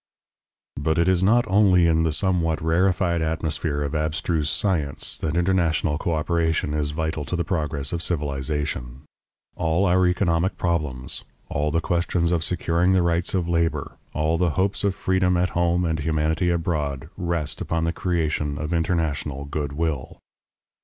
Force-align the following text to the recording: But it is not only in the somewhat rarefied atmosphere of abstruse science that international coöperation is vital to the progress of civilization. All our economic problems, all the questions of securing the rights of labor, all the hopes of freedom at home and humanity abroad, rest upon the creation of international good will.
But 0.79 0.97
it 0.97 1.07
is 1.07 1.21
not 1.21 1.45
only 1.47 1.85
in 1.85 2.01
the 2.01 2.11
somewhat 2.11 2.59
rarefied 2.59 3.21
atmosphere 3.21 3.83
of 3.83 3.93
abstruse 3.93 4.49
science 4.49 5.15
that 5.19 5.37
international 5.37 5.99
coöperation 5.99 6.75
is 6.75 6.89
vital 6.89 7.23
to 7.25 7.35
the 7.35 7.43
progress 7.43 7.93
of 7.93 8.01
civilization. 8.01 9.01
All 9.55 9.85
our 9.85 10.07
economic 10.07 10.57
problems, 10.57 11.23
all 11.49 11.69
the 11.69 11.81
questions 11.81 12.31
of 12.31 12.43
securing 12.43 12.93
the 12.93 13.03
rights 13.03 13.35
of 13.35 13.47
labor, 13.47 13.97
all 14.11 14.39
the 14.39 14.49
hopes 14.57 14.83
of 14.83 14.95
freedom 14.95 15.37
at 15.37 15.49
home 15.49 15.85
and 15.85 15.99
humanity 15.99 16.49
abroad, 16.49 17.07
rest 17.15 17.61
upon 17.61 17.83
the 17.83 17.93
creation 17.93 18.57
of 18.57 18.73
international 18.73 19.45
good 19.45 19.71
will. 19.71 20.17